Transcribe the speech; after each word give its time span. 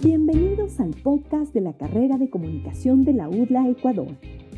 Bienvenidos 0.00 0.78
al 0.78 0.90
podcast 0.90 1.52
de 1.52 1.60
la 1.60 1.76
carrera 1.76 2.18
de 2.18 2.30
comunicación 2.30 3.04
de 3.04 3.14
la 3.14 3.28
UDLA 3.28 3.68
Ecuador, 3.68 4.06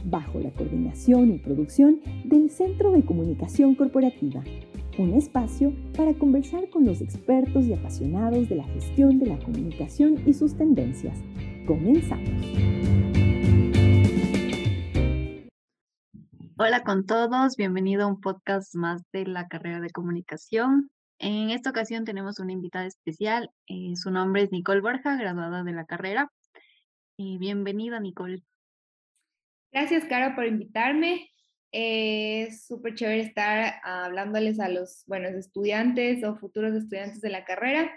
bajo 0.04 0.38
la 0.38 0.50
coordinación 0.50 1.32
y 1.32 1.38
producción 1.38 2.02
del 2.26 2.50
Centro 2.50 2.92
de 2.92 3.06
Comunicación 3.06 3.74
Corporativa, 3.74 4.44
un 4.98 5.14
espacio 5.14 5.72
para 5.96 6.12
conversar 6.12 6.68
con 6.68 6.84
los 6.84 7.00
expertos 7.00 7.64
y 7.64 7.72
apasionados 7.72 8.50
de 8.50 8.56
la 8.56 8.64
gestión 8.64 9.18
de 9.18 9.28
la 9.28 9.38
comunicación 9.38 10.16
y 10.26 10.34
sus 10.34 10.58
tendencias. 10.58 11.18
Comenzamos. 11.66 12.28
Hola 16.58 16.82
con 16.84 17.06
todos, 17.06 17.56
bienvenido 17.56 18.02
a 18.02 18.08
un 18.08 18.20
podcast 18.20 18.74
más 18.74 19.02
de 19.10 19.24
la 19.24 19.48
carrera 19.48 19.80
de 19.80 19.88
comunicación. 19.88 20.90
En 21.22 21.50
esta 21.50 21.68
ocasión 21.68 22.06
tenemos 22.06 22.38
una 22.38 22.52
invitada 22.52 22.86
especial. 22.86 23.50
Eh, 23.66 23.94
su 23.94 24.10
nombre 24.10 24.42
es 24.42 24.52
Nicole 24.52 24.80
Borja, 24.80 25.16
graduada 25.16 25.62
de 25.62 25.72
la 25.72 25.84
carrera. 25.84 26.32
Bienvenida, 27.18 28.00
Nicole. 28.00 28.42
Gracias, 29.70 30.06
Cara, 30.06 30.34
por 30.34 30.46
invitarme. 30.46 31.30
Eh, 31.72 32.44
es 32.48 32.64
súper 32.64 32.94
chévere 32.94 33.20
estar 33.20 33.82
hablándoles 33.84 34.58
a 34.60 34.70
los 34.70 35.04
buenos 35.06 35.32
estudiantes 35.32 36.24
o 36.24 36.36
futuros 36.36 36.74
estudiantes 36.74 37.20
de 37.20 37.28
la 37.28 37.44
carrera. 37.44 37.92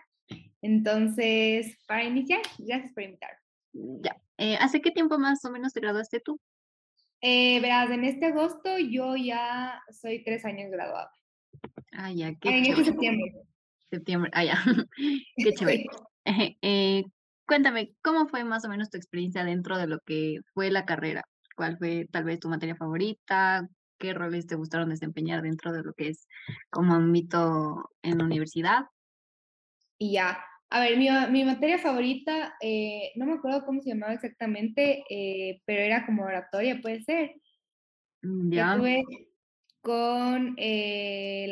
Entonces, 0.61 1.77
para 1.87 2.03
iniciar, 2.03 2.41
gracias 2.57 2.91
por 2.91 3.03
invitarme. 3.03 3.39
Ya. 3.71 4.21
Eh, 4.37 4.57
¿Hace 4.59 4.81
qué 4.81 4.91
tiempo 4.91 5.17
más 5.17 5.45
o 5.45 5.49
menos 5.49 5.71
te 5.71 5.79
graduaste 5.79 6.19
tú? 6.19 6.41
verás, 7.21 7.89
en 7.89 8.03
este 8.03 8.25
agosto 8.25 8.77
yo 8.77 9.15
ya 9.15 9.81
soy 9.93 10.25
tres 10.25 10.43
años 10.43 10.69
graduada. 10.69 11.09
Ah, 11.91 12.11
ya, 12.11 12.33
qué 12.35 12.49
En 12.49 12.65
este 12.65 12.85
septiembre. 12.85 13.33
Septiembre, 13.89 14.31
ah, 14.33 14.43
ya. 14.43 14.53
Qué 15.37 15.53
chévere. 15.53 15.85
Eh, 16.61 17.03
cuéntame, 17.45 17.93
¿cómo 18.01 18.27
fue 18.27 18.43
más 18.43 18.65
o 18.65 18.69
menos 18.69 18.89
tu 18.89 18.97
experiencia 18.97 19.43
dentro 19.43 19.77
de 19.77 19.87
lo 19.87 19.99
que 19.99 20.37
fue 20.53 20.71
la 20.71 20.85
carrera? 20.85 21.23
¿Cuál 21.55 21.77
fue 21.77 22.07
tal 22.11 22.23
vez 22.23 22.39
tu 22.39 22.49
materia 22.49 22.75
favorita? 22.75 23.67
¿Qué 23.99 24.13
roles 24.13 24.47
te 24.47 24.55
gustaron 24.55 24.89
desempeñar 24.89 25.43
dentro 25.43 25.71
de 25.71 25.83
lo 25.83 25.93
que 25.93 26.09
es 26.09 26.27
como 26.69 26.99
mito 26.99 27.89
en 28.01 28.17
la 28.17 28.23
universidad? 28.23 28.85
Y 29.99 30.13
ya, 30.13 30.43
a 30.69 30.79
ver, 30.79 30.97
mi, 30.97 31.07
mi 31.29 31.45
materia 31.45 31.77
favorita, 31.77 32.55
eh, 32.59 33.11
no 33.15 33.27
me 33.27 33.33
acuerdo 33.33 33.63
cómo 33.65 33.81
se 33.81 33.91
llamaba 33.91 34.13
exactamente, 34.13 35.03
eh, 35.09 35.61
pero 35.65 35.81
era 35.81 36.05
como 36.05 36.23
oratoria, 36.23 36.79
puede 36.81 37.01
ser. 37.03 37.35
Mm, 38.23 38.51
ya 38.51 38.77
con 39.83 40.55
eh, 40.57 41.51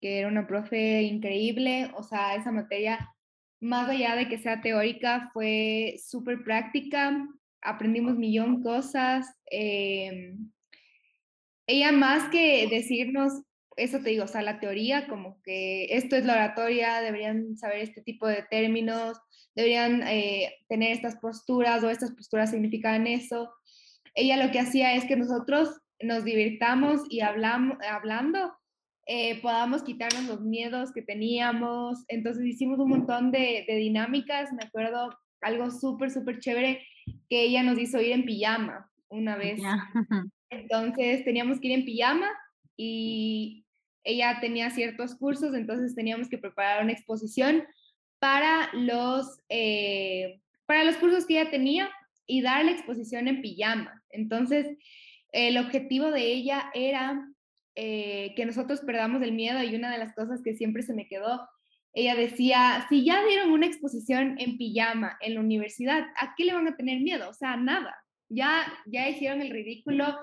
que 0.00 0.18
era 0.18 0.28
una 0.28 0.46
profe 0.46 1.02
increíble, 1.02 1.90
o 1.94 2.02
sea, 2.02 2.34
esa 2.34 2.50
materia, 2.50 3.14
más 3.60 3.88
allá 3.88 4.16
de 4.16 4.28
que 4.28 4.38
sea 4.38 4.62
teórica, 4.62 5.30
fue 5.32 5.96
súper 6.02 6.42
práctica, 6.42 7.28
aprendimos 7.62 8.16
millón 8.16 8.62
cosas. 8.62 9.26
Em, 9.50 10.50
ella 11.66 11.92
más 11.92 12.30
que 12.30 12.66
decirnos, 12.68 13.42
eso 13.76 13.98
te 14.00 14.10
digo, 14.10 14.24
o 14.24 14.28
sea, 14.28 14.42
la 14.42 14.58
teoría, 14.58 15.06
como 15.06 15.40
que 15.42 15.84
esto 15.96 16.16
es 16.16 16.24
la 16.24 16.34
oratoria, 16.34 17.00
deberían 17.00 17.56
saber 17.58 17.78
este 17.80 18.02
tipo 18.02 18.26
de 18.26 18.44
términos, 18.50 19.18
deberían 19.54 20.02
eh, 20.08 20.54
tener 20.68 20.92
estas 20.92 21.16
posturas 21.16 21.84
o 21.84 21.90
estas 21.90 22.12
posturas 22.12 22.50
significan 22.50 23.06
eso. 23.06 23.52
Ella 24.14 24.42
lo 24.42 24.50
que 24.50 24.60
hacía 24.60 24.94
es 24.94 25.04
que 25.04 25.16
nosotros 25.16 25.80
nos 26.02 26.24
divirtamos 26.24 27.02
y 27.08 27.20
hablamos, 27.20 27.78
hablando, 27.88 28.52
eh, 29.06 29.40
podamos 29.40 29.82
quitarnos 29.82 30.24
los 30.24 30.40
miedos 30.40 30.92
que 30.92 31.02
teníamos. 31.02 32.04
Entonces 32.08 32.44
hicimos 32.44 32.78
un 32.80 32.90
montón 32.90 33.30
de, 33.30 33.64
dinámicas. 33.68 34.52
Me 34.52 34.64
acuerdo 34.64 35.16
algo 35.40 35.70
súper, 35.70 36.10
súper 36.10 36.40
chévere 36.40 36.82
que 37.28 37.42
ella 37.42 37.62
nos 37.62 37.78
hizo 37.78 38.00
ir 38.00 38.12
en 38.12 38.24
pijama 38.24 38.90
una 39.08 39.36
vez. 39.36 39.60
Entonces 40.50 41.24
teníamos 41.24 41.60
que 41.60 41.68
ir 41.68 41.74
en 41.74 41.84
pijama 41.84 42.28
y 42.76 43.64
ella 44.04 44.38
tenía 44.40 44.70
ciertos 44.70 45.16
cursos, 45.16 45.52
entonces 45.54 45.96
teníamos 45.96 46.28
que 46.28 46.38
preparar 46.38 46.84
una 46.84 46.92
exposición 46.92 47.64
para 48.20 48.70
los, 48.72 49.40
eh, 49.48 50.40
para 50.66 50.84
los 50.84 50.96
cursos 50.96 51.26
que 51.26 51.40
ella 51.40 51.50
tenía 51.50 51.90
y 52.24 52.40
dar 52.40 52.64
la 52.64 52.70
exposición 52.70 53.26
en 53.26 53.42
pijama. 53.42 54.02
Entonces, 54.10 54.68
el 55.32 55.58
objetivo 55.58 56.10
de 56.10 56.32
ella 56.32 56.70
era 56.74 57.28
eh, 57.74 58.32
que 58.36 58.46
nosotros 58.46 58.80
perdamos 58.80 59.22
el 59.22 59.32
miedo 59.32 59.62
y 59.62 59.74
una 59.74 59.90
de 59.90 59.98
las 59.98 60.14
cosas 60.14 60.40
que 60.42 60.54
siempre 60.54 60.82
se 60.82 60.94
me 60.94 61.08
quedó, 61.08 61.46
ella 61.92 62.14
decía, 62.14 62.86
si 62.88 63.04
ya 63.04 63.24
dieron 63.24 63.50
una 63.50 63.66
exposición 63.66 64.36
en 64.38 64.58
pijama 64.58 65.16
en 65.20 65.34
la 65.34 65.40
universidad, 65.40 66.04
¿a 66.20 66.34
qué 66.36 66.44
le 66.44 66.52
van 66.52 66.68
a 66.68 66.76
tener 66.76 67.00
miedo? 67.00 67.28
O 67.28 67.32
sea, 67.32 67.56
nada. 67.56 67.94
Ya, 68.28 68.66
ya 68.86 69.08
hicieron 69.08 69.40
el 69.40 69.50
ridículo 69.50 70.18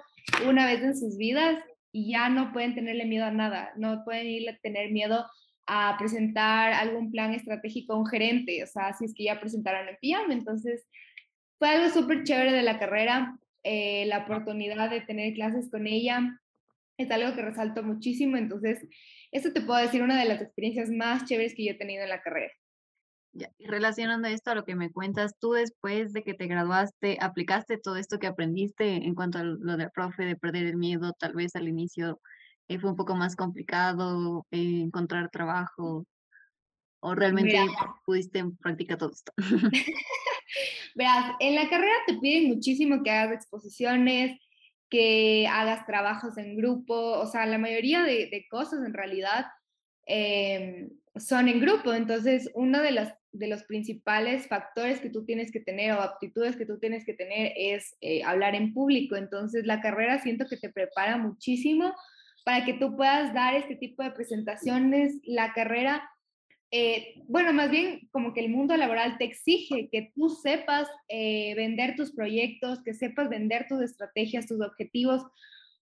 una 0.47 0.65
vez 0.67 0.83
en 0.83 0.97
sus 0.97 1.17
vidas 1.17 1.57
y 1.91 2.11
ya 2.11 2.29
no 2.29 2.53
pueden 2.53 2.75
tenerle 2.75 3.05
miedo 3.05 3.25
a 3.25 3.31
nada, 3.31 3.71
no 3.75 4.03
pueden 4.03 4.27
ir 4.27 4.49
a 4.49 4.57
tener 4.57 4.91
miedo 4.91 5.25
a 5.65 5.95
presentar 5.97 6.73
algún 6.73 7.11
plan 7.11 7.33
estratégico 7.33 7.93
a 7.93 7.97
un 7.97 8.05
gerente, 8.05 8.63
o 8.63 8.67
sea, 8.67 8.93
si 8.93 9.05
es 9.05 9.13
que 9.13 9.23
ya 9.23 9.39
presentaron 9.39 9.87
en 9.87 9.97
pijama. 10.01 10.33
Entonces, 10.33 10.85
fue 11.59 11.69
algo 11.69 11.89
súper 11.89 12.23
chévere 12.23 12.51
de 12.51 12.63
la 12.63 12.79
carrera. 12.79 13.37
Eh, 13.63 14.05
la 14.07 14.19
oportunidad 14.19 14.89
de 14.89 15.01
tener 15.01 15.33
clases 15.33 15.69
con 15.69 15.87
ella 15.87 16.39
es 16.97 17.09
algo 17.11 17.35
que 17.35 17.41
resalto 17.41 17.81
muchísimo, 17.81 18.37
entonces 18.37 18.85
eso 19.31 19.51
te 19.51 19.61
puedo 19.61 19.79
decir 19.79 20.03
una 20.03 20.19
de 20.19 20.25
las 20.25 20.41
experiencias 20.41 20.89
más 20.89 21.25
chéveres 21.25 21.55
que 21.55 21.65
yo 21.65 21.71
he 21.71 21.77
tenido 21.77 22.03
en 22.03 22.09
la 22.09 22.21
carrera. 22.21 22.51
Ya, 23.35 23.49
relacionando 23.59 24.27
esto 24.27 24.51
a 24.51 24.55
lo 24.55 24.63
que 24.63 24.75
me 24.75 24.91
cuentas, 24.91 25.33
tú 25.39 25.53
después 25.53 26.13
de 26.13 26.23
que 26.23 26.35
te 26.35 26.45
graduaste, 26.45 27.17
aplicaste 27.19 27.79
todo 27.79 27.95
esto 27.95 28.19
que 28.19 28.27
aprendiste 28.27 28.85
en 28.87 29.15
cuanto 29.15 29.39
a 29.39 29.43
lo 29.43 29.75
del 29.75 29.89
profe, 29.89 30.23
de 30.23 30.35
perder 30.35 30.67
el 30.67 30.77
miedo, 30.77 31.13
tal 31.17 31.33
vez 31.33 31.55
al 31.55 31.67
inicio 31.67 32.19
eh, 32.67 32.77
fue 32.79 32.91
un 32.91 32.95
poco 32.95 33.15
más 33.15 33.35
complicado 33.35 34.45
eh, 34.51 34.81
encontrar 34.81 35.29
trabajo, 35.29 36.05
o 36.99 37.15
realmente 37.15 37.59
pudiste 38.05 38.39
en 38.39 38.55
práctica 38.55 38.97
todo 38.97 39.11
esto. 39.11 39.33
Verás, 40.95 41.33
en 41.39 41.55
la 41.55 41.69
carrera 41.69 41.93
te 42.07 42.15
piden 42.15 42.49
muchísimo 42.49 43.03
que 43.03 43.11
hagas 43.11 43.35
exposiciones, 43.35 44.39
que 44.89 45.47
hagas 45.47 45.85
trabajos 45.87 46.37
en 46.37 46.55
grupo, 46.55 46.93
o 46.93 47.25
sea, 47.25 47.47
la 47.47 47.57
mayoría 47.57 48.03
de, 48.03 48.45
cosas 48.49 48.85
en 48.85 48.93
realidad 48.93 49.47
em, 50.05 50.91
son 51.15 51.47
en 51.47 51.59
grupo. 51.59 51.93
Entonces, 51.93 52.51
uno 52.53 52.81
de 52.81 52.91
los, 52.91 53.07
de 53.31 53.47
los 53.47 53.63
principales 53.63 54.47
factores 54.47 54.99
que 54.99 55.09
tú 55.09 55.25
tienes 55.25 55.51
que 55.51 55.61
tener 55.61 55.93
o 55.93 56.01
aptitudes 56.01 56.55
que 56.55 56.67
tú 56.67 56.77
tienes 56.77 57.05
que 57.05 57.15
tener 57.15 57.53
es 57.55 57.95
eh, 58.01 58.23
hablar 58.23 58.53
en 58.53 58.73
público. 58.73 59.15
Entonces, 59.15 59.65
la 59.65 59.81
carrera 59.81 60.19
siento 60.19 60.45
que 60.47 60.57
te 60.57 60.69
prepara 60.69 61.17
muchísimo 61.17 61.93
para 62.45 62.63
que 62.63 62.73
tú 62.73 62.95
puedas 62.95 63.33
dar 63.33 63.55
este 63.55 63.75
tipo 63.75 64.03
de 64.03 64.11
presentaciones. 64.11 65.19
La 65.23 65.53
carrera 65.53 66.07
eh, 66.75 67.21
bueno, 67.27 67.53
más 67.53 67.69
bien 67.69 68.09
como 68.11 68.33
que 68.33 68.39
el 68.39 68.49
mundo 68.49 68.75
laboral 68.75 69.19
te 69.19 69.25
exige 69.25 69.89
que 69.91 70.11
tú 70.15 70.29
sepas 70.29 70.89
eh, 71.07 71.53
vender 71.53 71.95
tus 71.95 72.11
proyectos, 72.11 72.81
que 72.83 72.95
sepas 72.95 73.29
vender 73.29 73.67
tus 73.69 73.79
estrategias, 73.83 74.47
tus 74.47 74.59
objetivos, 74.59 75.23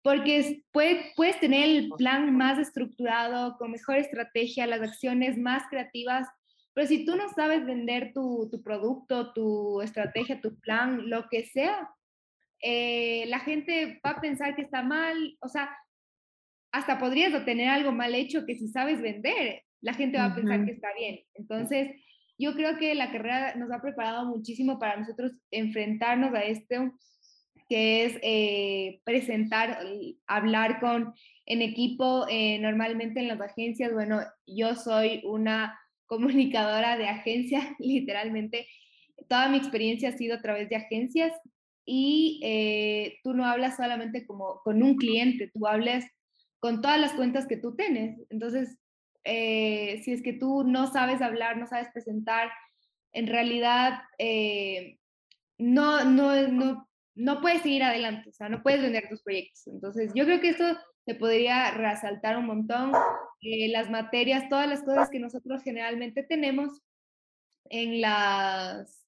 porque 0.02 0.62
puedes 0.72 1.40
tener 1.40 1.70
el 1.70 1.88
plan 1.96 2.36
más 2.36 2.58
estructurado, 2.58 3.56
con 3.56 3.70
mejor 3.70 3.96
estrategia, 3.96 4.66
las 4.66 4.82
acciones 4.82 5.38
más 5.38 5.62
creativas, 5.70 6.28
pero 6.74 6.86
si 6.86 7.06
tú 7.06 7.16
no 7.16 7.30
sabes 7.30 7.64
vender 7.64 8.12
tu, 8.12 8.50
producto, 8.62 9.32
tu 9.32 9.80
estrategia, 9.80 10.42
tu 10.42 10.60
plan, 10.60 11.08
lo 11.08 11.30
que 11.30 11.46
sea, 11.46 11.88
eh, 12.60 13.24
la 13.28 13.40
gente 13.40 14.02
va 14.04 14.10
a 14.10 14.20
pensar 14.20 14.54
que 14.54 14.60
está 14.60 14.82
mal, 14.82 15.38
o 15.40 15.48
sea, 15.48 15.74
hasta 16.72 16.98
podrías 16.98 17.32
obtener 17.32 17.70
algo 17.70 17.90
mal 17.90 18.14
hecho 18.14 18.44
que 18.44 18.56
si 18.56 18.68
sabes 18.68 19.00
vender, 19.00 19.63
la 19.84 19.92
gente 19.92 20.16
va 20.16 20.26
a 20.26 20.34
pensar 20.34 20.64
que 20.64 20.72
está 20.72 20.88
bien. 20.98 21.20
Entonces, 21.34 21.90
yo 22.38 22.54
creo 22.54 22.78
que 22.78 22.94
la 22.94 23.12
carrera 23.12 23.54
nos 23.54 23.70
ha 23.70 23.82
preparado 23.82 24.24
muchísimo 24.24 24.78
para 24.78 24.96
nosotros 24.96 25.32
enfrentarnos 25.50 26.34
a 26.34 26.42
esto, 26.42 26.94
que 27.68 28.04
es 28.04 28.18
eh, 28.22 29.02
presentar, 29.04 29.78
hablar 30.26 30.80
con 30.80 31.12
en 31.44 31.60
equipo, 31.60 32.26
eh, 32.30 32.58
normalmente 32.60 33.20
en 33.20 33.28
las 33.28 33.40
agencias, 33.42 33.92
bueno, 33.92 34.20
yo 34.46 34.74
soy 34.74 35.20
una 35.24 35.78
comunicadora 36.06 36.96
de 36.96 37.08
agencias, 37.08 37.64
literalmente, 37.78 38.66
toda 39.28 39.50
mi 39.50 39.58
experiencia 39.58 40.08
ha 40.08 40.16
sido 40.16 40.36
a 40.36 40.40
través 40.40 40.70
de 40.70 40.76
agencias 40.76 41.32
y 41.84 42.40
eh, 42.42 43.18
tú 43.22 43.34
no 43.34 43.44
hablas 43.44 43.76
solamente 43.76 44.26
como 44.26 44.60
con 44.64 44.82
un 44.82 44.96
cliente, 44.96 45.50
tú 45.52 45.66
hablas 45.66 46.06
con 46.58 46.80
todas 46.80 46.98
las 46.98 47.12
cuentas 47.12 47.46
que 47.46 47.58
tú 47.58 47.76
tienes. 47.76 48.18
Entonces, 48.30 48.78
eh, 49.24 50.00
si 50.04 50.12
es 50.12 50.22
que 50.22 50.32
tú 50.32 50.64
no 50.64 50.86
sabes 50.92 51.22
hablar, 51.22 51.56
no 51.56 51.66
sabes 51.66 51.88
presentar, 51.92 52.50
en 53.12 53.26
realidad 53.26 54.02
eh, 54.18 54.98
no, 55.58 56.04
no, 56.04 56.48
no, 56.48 56.88
no 57.14 57.40
puedes 57.40 57.62
seguir 57.62 57.82
adelante, 57.82 58.28
o 58.28 58.32
sea, 58.32 58.48
no 58.48 58.62
puedes 58.62 58.82
vender 58.82 59.08
tus 59.08 59.22
proyectos. 59.22 59.66
Entonces, 59.66 60.12
yo 60.14 60.24
creo 60.24 60.40
que 60.40 60.50
esto 60.50 60.78
te 61.06 61.14
podría 61.14 61.70
resaltar 61.70 62.36
un 62.36 62.46
montón. 62.46 62.92
Eh, 63.40 63.68
las 63.68 63.90
materias, 63.90 64.48
todas 64.48 64.68
las 64.68 64.82
cosas 64.82 65.10
que 65.10 65.20
nosotros 65.20 65.62
generalmente 65.62 66.22
tenemos, 66.22 66.82
en 67.70 68.00
las, 68.00 69.06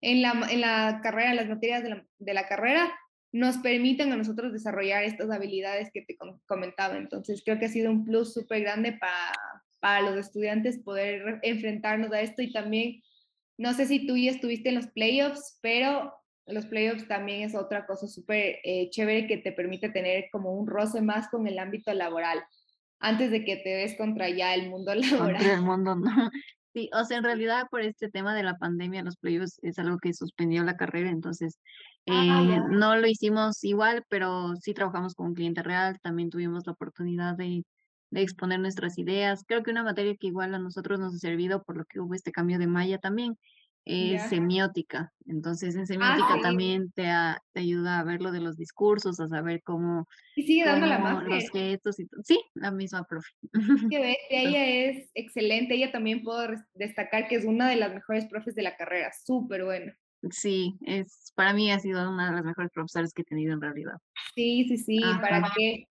en 0.00 0.22
la, 0.22 0.46
en 0.50 0.60
la 0.60 1.00
carrera, 1.02 1.30
en 1.30 1.36
las 1.36 1.48
materias 1.48 1.82
de 1.82 1.90
la, 1.90 2.06
de 2.18 2.34
la 2.34 2.48
carrera, 2.48 2.92
nos 3.32 3.56
permiten 3.58 4.12
a 4.12 4.16
nosotros 4.16 4.52
desarrollar 4.52 5.04
estas 5.04 5.30
habilidades 5.30 5.90
que 5.92 6.02
te 6.02 6.16
comentaba. 6.46 6.96
Entonces, 6.98 7.42
creo 7.44 7.58
que 7.58 7.64
ha 7.64 7.70
sido 7.70 7.90
un 7.90 8.04
plus 8.04 8.34
súper 8.34 8.60
grande 8.60 8.92
para, 8.92 9.32
para 9.80 10.02
los 10.02 10.26
estudiantes 10.26 10.78
poder 10.78 11.40
enfrentarnos 11.42 12.12
a 12.12 12.20
esto 12.20 12.42
y 12.42 12.52
también, 12.52 13.02
no 13.56 13.72
sé 13.72 13.86
si 13.86 14.06
tú 14.06 14.16
ya 14.16 14.30
estuviste 14.30 14.68
en 14.68 14.76
los 14.76 14.88
playoffs, 14.88 15.58
pero 15.62 16.12
los 16.46 16.66
playoffs 16.66 17.08
también 17.08 17.42
es 17.42 17.54
otra 17.54 17.86
cosa 17.86 18.06
súper 18.06 18.58
eh, 18.64 18.90
chévere 18.90 19.26
que 19.26 19.38
te 19.38 19.52
permite 19.52 19.88
tener 19.88 20.26
como 20.30 20.52
un 20.52 20.66
roce 20.66 21.00
más 21.00 21.28
con 21.28 21.46
el 21.46 21.58
ámbito 21.58 21.94
laboral 21.94 22.42
antes 22.98 23.30
de 23.30 23.44
que 23.44 23.56
te 23.56 23.70
des 23.70 23.96
contra 23.96 24.28
ya 24.28 24.54
el 24.54 24.68
mundo 24.68 24.94
laboral. 24.94 25.36
Contra 25.36 25.54
el 25.54 25.62
mundo, 25.62 25.94
no. 25.96 26.30
Sí, 26.74 26.88
o 26.94 27.04
sea, 27.04 27.18
en 27.18 27.24
realidad 27.24 27.66
por 27.70 27.82
este 27.82 28.08
tema 28.08 28.34
de 28.34 28.42
la 28.42 28.56
pandemia, 28.56 29.02
los 29.02 29.18
playoffs 29.18 29.58
es 29.62 29.78
algo 29.78 29.98
que 29.98 30.14
suspendió 30.14 30.64
la 30.64 30.78
carrera, 30.78 31.10
entonces 31.10 31.58
ah, 32.08 32.42
eh, 32.42 32.60
no 32.70 32.96
lo 32.96 33.06
hicimos 33.06 33.62
igual, 33.64 34.04
pero 34.08 34.54
sí 34.56 34.74
trabajamos 34.74 35.14
con 35.14 35.28
un 35.28 35.34
cliente 35.34 35.62
real, 35.62 35.98
también 36.00 36.30
tuvimos 36.30 36.66
la 36.66 36.72
oportunidad 36.72 37.36
de, 37.36 37.64
de 38.10 38.22
exponer 38.22 38.60
nuestras 38.60 38.98
ideas. 38.98 39.44
Creo 39.46 39.62
que 39.62 39.70
una 39.70 39.84
materia 39.84 40.16
que 40.16 40.28
igual 40.28 40.54
a 40.54 40.58
nosotros 40.58 41.00
nos 41.00 41.14
ha 41.14 41.18
servido 41.18 41.62
por 41.62 41.76
lo 41.76 41.84
que 41.84 42.00
hubo 42.00 42.14
este 42.14 42.32
cambio 42.32 42.58
de 42.58 42.66
malla 42.66 42.98
también, 42.98 43.36
es 43.84 44.28
semiótica. 44.28 45.12
Entonces, 45.26 45.74
en 45.74 45.82
ah, 45.82 45.86
semiótica 45.86 46.40
también 46.40 46.92
te, 46.92 47.04
te, 47.52 47.60
ayuda 47.60 47.98
a 47.98 48.04
ver 48.04 48.20
lo 48.20 48.30
de 48.30 48.40
los 48.40 48.56
discursos, 48.56 49.18
a 49.20 49.28
saber 49.28 49.62
cómo. 49.62 50.06
Y 50.36 50.42
sigue 50.44 50.64
dando 50.64 50.86
la 50.86 50.98
más. 50.98 51.24
Los 51.24 51.50
gestos 51.50 51.98
y 51.98 52.06
Sí, 52.22 52.40
la 52.54 52.70
misma 52.70 53.04
profe. 53.04 53.30
Que 53.90 54.16
ella 54.30 54.66
es 54.66 55.10
excelente. 55.14 55.74
Ella 55.74 55.90
también 55.90 56.22
puedo 56.22 56.54
destacar 56.74 57.28
que 57.28 57.36
es 57.36 57.44
una 57.44 57.68
de 57.68 57.76
las 57.76 57.92
mejores 57.92 58.26
profes 58.26 58.54
de 58.54 58.62
la 58.62 58.76
carrera. 58.76 59.10
Súper 59.24 59.64
buena. 59.64 59.96
Sí, 60.30 60.76
es, 60.82 61.32
para 61.34 61.52
mí 61.52 61.70
ha 61.72 61.78
sido 61.80 62.08
una 62.08 62.30
de 62.30 62.36
las 62.36 62.44
mejores 62.44 62.70
profesoras 62.72 63.12
que 63.12 63.22
he 63.22 63.24
tenido 63.24 63.54
en 63.54 63.60
realidad. 63.60 63.98
Sí, 64.34 64.66
sí, 64.68 64.78
sí. 64.78 65.00
¿Para 65.20 65.50
qué? 65.56 65.88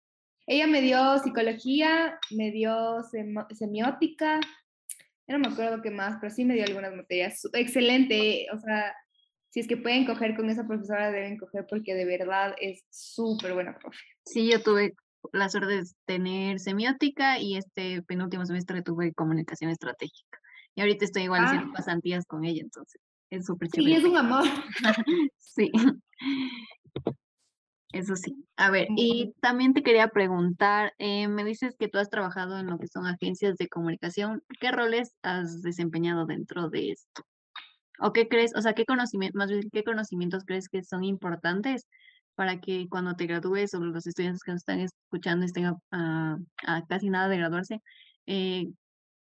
Ella 0.47 0.67
me 0.67 0.81
dio 0.81 1.19
psicología, 1.19 2.19
me 2.31 2.51
dio 2.51 3.03
semiótica, 3.51 4.41
no 5.27 5.39
me 5.39 5.49
acuerdo 5.49 5.83
qué 5.83 5.91
más, 5.91 6.17
pero 6.21 6.33
sí 6.33 6.45
me 6.45 6.55
dio 6.55 6.65
algunas 6.65 6.95
materias. 6.95 7.43
Excelente, 7.53 8.47
o 8.53 8.59
sea, 8.59 8.95
si 9.51 9.61
es 9.61 9.69
que 9.69 9.77
pueden 9.77 10.07
coger 10.07 10.35
con 10.35 10.49
esa 10.49 10.67
profesora, 10.67 11.11
deben 11.11 11.37
coger 11.37 11.67
porque 11.69 11.95
de 11.95 12.05
verdad 12.05 12.55
es 12.61 12.85
súper 12.91 13.55
buena 13.55 13.79
profe. 13.79 13.99
Sí, 14.25 14.51
yo 14.51 14.63
tuve 14.63 14.95
la 15.33 15.49
suerte 15.49 15.77
de 15.77 15.83
tener 16.07 16.61
semiótica 16.61 17.39
y 17.39 17.57
este 17.57 18.03
penúltimo 18.03 18.47
semestre 18.47 18.83
tuve 18.83 19.13
comunicación 19.13 19.71
estratégica. 19.71 20.39
Y 20.75 20.81
ahorita 20.81 21.05
estoy 21.05 21.25
igual 21.25 21.45
haciendo 21.45 21.71
ah. 21.71 21.75
pasantías 21.77 22.25
con 22.25 22.45
ella, 22.45 22.63
entonces 22.63 23.01
es 23.31 23.47
súper 23.47 23.69
chévere. 23.69 23.95
Sí, 23.95 23.99
es 23.99 24.05
un 24.05 24.17
amor. 24.17 24.45
sí. 25.39 25.71
Eso 27.93 28.17
sí. 28.17 28.45
A 28.57 28.71
ver, 28.71 28.87
y 28.97 29.35
también 29.41 29.73
te 29.73 29.83
quería 29.83 30.09
preguntar, 30.09 30.93
eh, 30.99 31.27
me 31.27 31.45
dices 31.45 31.75
que 31.79 31.89
tú 31.89 31.99
has 31.99 32.11
trabajado 32.11 32.59
en 32.59 32.67
lo 32.67 32.79
que 32.79 32.87
son 32.87 33.07
agencias 33.07 33.57
de 33.57 33.69
comunicación. 33.69 34.43
¿Qué 34.61 34.71
roles 34.71 35.15
has 35.23 35.63
desempeñado 35.63 36.27
dentro 36.27 36.69
de 36.69 36.91
esto? 36.91 37.25
¿O 38.01 38.13
qué 38.13 38.29
crees, 38.29 38.55
o 38.55 38.63
sea, 38.63 38.75
qué 38.75 38.85
conocimientos, 38.85 39.39
más 39.39 39.51
bien, 39.51 39.71
qué 39.73 39.85
conocimientos 39.85 40.45
crees 40.45 40.69
que 40.69 40.85
son 40.85 41.03
importantes 41.03 41.87
para 42.35 42.61
que 42.61 42.87
cuando 42.89 43.17
te 43.17 43.27
gradúes 43.27 43.75
o 43.75 43.81
los 43.81 44.07
estudiantes 44.07 44.45
que 44.45 44.53
nos 44.53 44.61
están 44.61 44.81
escuchando 44.81 45.45
estén 45.45 45.75
a, 45.91 46.39
casi 46.89 47.11
nada 47.11 47.29
de 47.29 47.39
graduarse, 47.39 47.83
eh, 48.27 48.69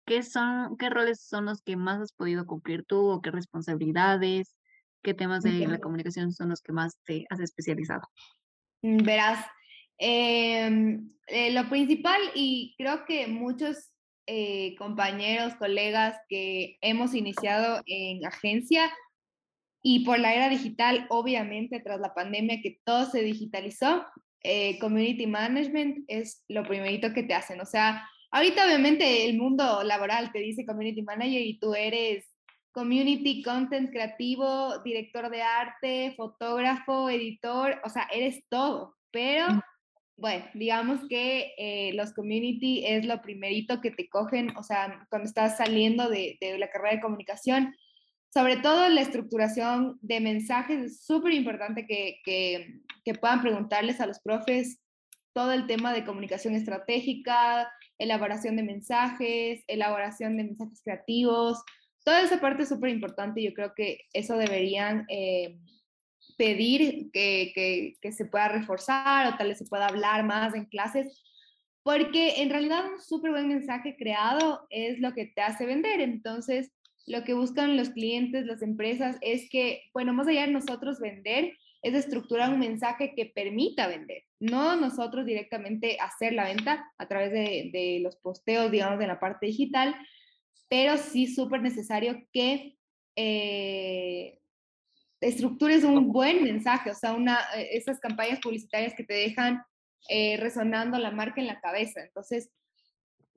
¿qué 0.06 0.22
son, 0.22 0.76
qué 0.78 0.88
roles 0.88 1.20
son 1.20 1.46
los 1.46 1.60
que 1.62 1.76
más 1.76 2.00
has 2.00 2.12
podido 2.12 2.46
cumplir 2.46 2.84
tú 2.84 3.08
o 3.08 3.20
qué 3.20 3.30
responsabilidades, 3.30 4.54
qué 5.02 5.14
temas 5.14 5.42
de 5.42 5.66
la 5.66 5.78
comunicación 5.78 6.32
son 6.32 6.48
los 6.48 6.62
que 6.62 6.72
más 6.72 6.98
te 7.04 7.26
has 7.28 7.40
especializado? 7.40 8.02
Mm, 8.82 8.98
verás, 8.98 9.44
em, 9.98 11.10
eh, 11.26 11.52
lo 11.52 11.68
principal 11.68 12.20
y 12.34 12.74
creo 12.78 13.04
que 13.04 13.26
muchos 13.26 13.92
eh, 14.28 14.74
compañeros, 14.76 15.54
colegas 15.54 16.18
que 16.28 16.78
hemos 16.80 17.14
iniciado 17.14 17.80
en 17.86 18.24
agencia 18.26 18.92
y 19.82 20.04
por 20.04 20.18
la 20.18 20.34
era 20.34 20.48
digital, 20.48 21.06
obviamente 21.10 21.78
tras 21.78 22.00
la 22.00 22.12
pandemia 22.12 22.60
que 22.60 22.80
todo 22.84 23.08
se 23.08 23.22
digitalizó, 23.22 24.04
eh, 24.42 24.78
community 24.80 25.26
management 25.26 26.04
es 26.08 26.44
lo 26.48 26.64
primerito 26.64 27.12
que 27.12 27.22
te 27.22 27.34
hacen. 27.34 27.60
O 27.60 27.66
sea, 27.66 28.08
ahorita 28.30 28.66
obviamente 28.66 29.26
el 29.26 29.36
mundo 29.36 29.82
laboral 29.82 30.32
te 30.32 30.40
dice 30.40 30.66
community 30.66 31.02
manager 31.02 31.42
y 31.42 31.58
tú 31.58 31.74
eres 31.74 32.24
community, 32.72 33.42
content 33.42 33.90
creativo, 33.90 34.78
director 34.80 35.30
de 35.30 35.42
arte, 35.42 36.14
fotógrafo, 36.16 37.08
editor, 37.08 37.80
o 37.84 37.88
sea, 37.88 38.06
eres 38.12 38.44
todo, 38.50 38.94
pero 39.10 39.46
bueno, 40.18 40.44
digamos 40.54 41.00
que 41.08 41.54
eh, 41.56 41.92
los 41.94 42.12
community 42.12 42.84
es 42.86 43.06
lo 43.06 43.22
primerito 43.22 43.80
que 43.80 43.90
te 43.90 44.08
cogen, 44.08 44.56
o 44.56 44.62
sea, 44.62 45.06
cuando 45.08 45.26
estás 45.26 45.56
saliendo 45.56 46.08
de, 46.08 46.36
de 46.40 46.58
la 46.58 46.68
carrera 46.68 46.96
de 46.96 47.00
comunicación, 47.00 47.74
sobre 48.32 48.58
todo 48.58 48.88
la 48.90 49.00
estructuración 49.00 49.98
de 50.02 50.20
mensajes, 50.20 50.78
es 50.84 51.04
súper 51.04 51.32
importante 51.32 51.86
que, 51.86 52.20
que, 52.24 52.80
que 53.04 53.14
puedan 53.14 53.40
preguntarles 53.40 54.00
a 54.00 54.06
los 54.06 54.20
profes 54.20 54.78
todo 55.36 55.52
el 55.52 55.66
tema 55.66 55.92
de 55.92 56.06
comunicación 56.06 56.54
estratégica, 56.54 57.70
elaboración 57.98 58.56
de 58.56 58.62
mensajes, 58.62 59.62
elaboración 59.66 60.38
de 60.38 60.44
mensajes 60.44 60.80
creativos, 60.82 61.62
toda 62.02 62.22
esa 62.22 62.40
parte 62.40 62.62
es 62.62 62.70
súper 62.70 62.88
importante. 62.88 63.42
Yo 63.42 63.52
creo 63.52 63.74
que 63.74 64.00
eso 64.14 64.38
deberían 64.38 65.04
eh, 65.10 65.58
pedir 66.38 67.10
que, 67.12 67.52
que, 68.00 68.12
se 68.12 68.24
pueda 68.24 68.48
reforzar 68.48 69.26
o 69.26 69.36
tal 69.36 69.48
vez 69.48 69.58
se 69.58 69.66
pueda 69.66 69.88
hablar 69.88 70.24
más 70.24 70.54
en 70.54 70.64
clases, 70.64 71.22
porque 71.82 72.40
en 72.40 72.48
realidad 72.48 72.90
un 72.90 73.02
súper 73.02 73.32
buen 73.32 73.46
mensaje 73.46 73.94
creado 73.94 74.66
es 74.70 75.00
lo 75.00 75.12
que 75.12 75.26
te 75.26 75.42
hace 75.42 75.66
vender. 75.66 76.00
Entonces, 76.00 76.72
lo 77.04 77.24
que 77.24 77.34
buscan 77.34 77.76
los 77.76 77.90
clientes, 77.90 78.46
las 78.46 78.62
empresas, 78.62 79.18
es 79.20 79.50
que, 79.50 79.82
bueno, 79.92 80.14
más 80.14 80.28
allá 80.28 80.46
de 80.46 80.52
nosotros 80.52 80.98
vender, 80.98 81.52
es 81.86 81.94
estructurar 81.94 82.52
un 82.52 82.58
mensaje 82.58 83.14
que 83.14 83.26
permita 83.26 83.86
vender, 83.86 84.24
no 84.40 84.76
nosotros 84.76 85.24
directamente 85.24 85.98
hacer 86.00 86.32
la 86.32 86.44
venta 86.44 86.92
a 86.98 87.06
través 87.06 87.30
de, 87.32 87.70
de 87.72 88.00
los 88.02 88.16
posteos, 88.16 88.70
digamos, 88.70 88.98
de 88.98 89.06
la 89.06 89.20
parte 89.20 89.46
digital, 89.46 89.94
pero 90.68 90.96
sí 90.96 91.32
súper 91.32 91.62
necesario 91.62 92.26
que 92.32 92.76
eh, 93.14 94.40
estructures 95.20 95.84
un 95.84 96.12
buen 96.12 96.42
mensaje, 96.42 96.90
o 96.90 96.94
sea, 96.94 97.14
una, 97.14 97.38
eh, 97.56 97.68
esas 97.72 98.00
campañas 98.00 98.40
publicitarias 98.40 98.94
que 98.94 99.04
te 99.04 99.14
dejan 99.14 99.62
eh, 100.08 100.36
resonando 100.38 100.98
la 100.98 101.10
marca 101.10 101.40
en 101.40 101.46
la 101.46 101.60
cabeza. 101.60 102.02
Entonces, 102.02 102.50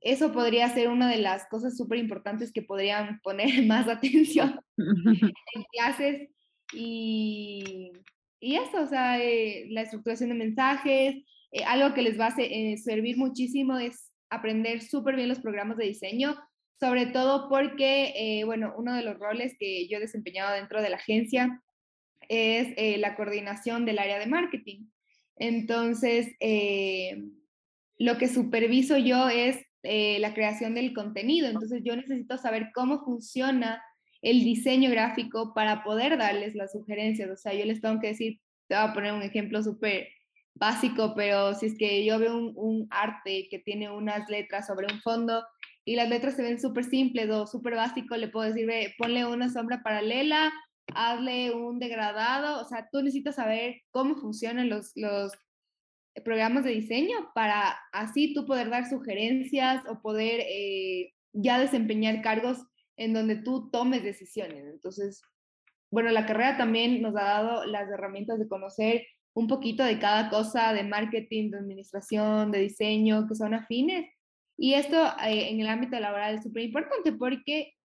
eso 0.01 0.31
podría 0.31 0.69
ser 0.69 0.89
una 0.89 1.09
de 1.09 1.17
las 1.17 1.47
cosas 1.47 1.77
súper 1.77 1.99
importantes 1.99 2.51
que 2.51 2.61
podrían 2.61 3.19
poner 3.21 3.49
más 3.67 3.87
atención 3.87 4.59
en 4.77 5.63
clases 5.71 6.29
y, 6.73 7.91
y 8.39 8.55
eso, 8.55 8.81
o 8.81 8.87
sea, 8.87 9.17
la 9.17 9.81
estructuración 9.81 10.29
de 10.29 10.35
mensajes, 10.35 11.15
algo 11.65 11.93
que 11.93 12.01
les 12.01 12.19
va 12.19 12.27
a 12.27 12.35
servir 12.77 13.17
muchísimo 13.17 13.77
es 13.77 14.11
aprender 14.29 14.81
súper 14.81 15.15
bien 15.15 15.29
los 15.29 15.39
programas 15.39 15.77
de 15.77 15.85
diseño 15.85 16.37
sobre 16.79 17.07
todo 17.07 17.49
porque, 17.49 18.13
eh, 18.15 18.45
bueno, 18.45 18.73
uno 18.77 18.93
de 18.95 19.03
los 19.03 19.19
roles 19.19 19.55
que 19.59 19.87
yo 19.87 19.97
he 19.97 20.01
desempeñado 20.01 20.55
dentro 20.55 20.81
de 20.81 20.89
la 20.89 20.95
agencia 20.95 21.61
es 22.29 22.73
eh, 22.77 22.97
la 22.97 23.15
coordinación 23.15 23.85
del 23.85 23.99
área 23.99 24.17
de 24.17 24.27
marketing. 24.27 24.85
Entonces, 25.35 26.29
eh, 26.39 27.21
lo 27.97 28.17
que 28.17 28.27
superviso 28.27 28.97
yo 28.97 29.27
es 29.29 29.57
la 29.81 30.33
creación 30.33 30.75
del 30.75 30.93
contenido. 30.93 31.47
Entonces, 31.47 31.81
yo 31.85 31.95
necesito 31.95 32.37
saber 32.37 32.71
cómo 32.73 33.03
funciona 33.05 33.81
el 34.21 34.43
diseño 34.43 34.89
gráfico 34.89 35.53
para 35.53 35.83
poder 35.83 36.17
darles 36.17 36.55
las 36.55 36.71
sugerencias. 36.71 37.29
O 37.29 37.37
sea, 37.37 37.53
yo 37.53 37.65
les 37.65 37.81
tengo 37.81 37.99
que 37.99 38.07
decir, 38.07 38.39
te 38.67 38.75
voy 38.75 38.83
a 38.85 38.93
poner 38.93 39.13
un 39.13 39.23
ejemplo 39.23 39.63
súper 39.63 40.09
básico, 40.55 41.13
pero 41.15 41.55
si 41.55 41.67
es 41.67 41.77
que 41.77 42.03
yo 42.05 42.19
veo 42.19 42.37
un, 42.37 42.53
un, 42.55 42.87
arte 42.89 43.47
que 43.49 43.59
tiene 43.59 43.89
unas 43.89 44.29
letras 44.29 44.67
sobre 44.67 44.87
un 44.91 44.99
fondo 45.01 45.43
y 45.85 45.95
las 45.95 46.09
letras 46.09 46.35
se 46.35 46.43
ven 46.43 46.59
súper 46.59 46.83
simples 46.83 47.29
o 47.29 47.47
súper 47.47 47.75
básicos, 47.75 48.17
le 48.17 48.27
puedo 48.27 48.47
decir, 48.47 48.67
ve, 48.67 48.93
ponle 48.97 49.25
una 49.25 49.49
sombra 49.49 49.81
paralela, 49.81 50.51
hazle 50.93 51.51
un 51.51 51.79
degradado, 51.79 52.61
o 52.61 52.65
sea, 52.65 52.89
tú 52.91 53.01
necesitas 53.01 53.35
saber 53.35 53.81
cómo 53.91 54.15
funcionan 54.15 54.69
los, 54.69 54.91
los 54.95 55.31
programas 56.23 56.63
de 56.63 56.71
diseño 56.71 57.31
para 57.33 57.77
así 57.93 58.33
tú 58.33 58.45
poder 58.45 58.69
dar 58.69 58.89
sugerencias 58.89 59.83
o 59.87 60.01
poder 60.01 60.41
eh, 60.41 61.13
ya 61.33 61.59
desempeñar 61.59 62.21
cargos 62.21 62.57
en 62.99 63.13
donde 63.13 63.37
tú 63.37 63.69
tomes 63.71 64.03
decisiones. 64.03 64.65
Entonces, 64.65 65.23
bueno, 65.91 66.11
la 66.11 66.25
carrera 66.25 66.57
también 66.57 67.01
nos 67.01 67.15
ha 67.15 67.23
dado 67.23 67.65
las 67.65 67.89
herramientas 67.89 68.37
de 68.37 68.47
conocer 68.47 69.07
un 69.33 69.47
poquito 69.47 69.83
de 69.83 69.99
cada 69.99 70.29
cosa 70.29 70.73
de 70.73 70.83
marketing, 70.83 71.51
de 71.51 71.57
administración, 71.57 72.51
de 72.51 72.59
diseño, 72.59 73.27
que 73.27 73.35
son 73.35 73.53
afines 73.53 74.05
y 74.61 74.73
esto 74.73 74.97
eh, 75.25 75.49
en 75.49 75.61
el 75.61 75.67
ámbito 75.67 75.97
laboral 75.97 76.35
es 76.35 76.43
súper 76.43 76.63
importante 76.63 77.13
porque 77.13 77.75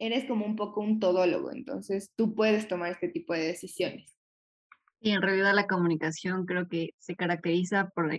eres 0.00 0.24
como 0.24 0.44
un 0.44 0.56
poco 0.56 0.80
un 0.80 0.98
todólogo, 0.98 1.52
entonces 1.52 2.12
tú 2.16 2.34
puedes 2.34 2.66
tomar 2.66 2.90
este 2.90 3.08
tipo 3.08 3.32
de 3.32 3.46
decisiones. 3.46 4.18
Y 5.00 5.12
en 5.12 5.22
realidad 5.22 5.54
la 5.54 5.68
comunicación 5.68 6.46
creo 6.46 6.68
que 6.68 6.94
se 6.98 7.14
caracteriza 7.14 7.90
por 7.90 8.10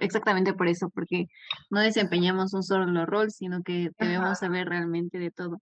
exactamente 0.00 0.54
por 0.54 0.68
eso, 0.68 0.90
porque 0.90 1.26
no 1.70 1.80
desempeñamos 1.80 2.54
un 2.54 2.62
solo 2.62 3.06
rol, 3.06 3.30
sino 3.30 3.62
que 3.62 3.90
debemos 3.98 4.38
saber 4.38 4.68
realmente 4.68 5.18
de 5.18 5.30
todo. 5.30 5.60